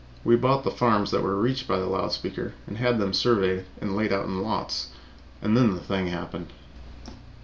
[0.23, 3.65] We bought the farms that were reached by the loud speaker and had them surveyed
[3.79, 4.87] and laid out in lots
[5.43, 6.47] and then the thing happened!